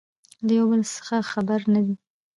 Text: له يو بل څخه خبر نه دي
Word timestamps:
له 0.45 0.51
يو 0.59 0.65
بل 0.71 0.81
څخه 0.95 1.15
خبر 1.31 1.59
نه 1.73 1.81
دي 1.85 1.95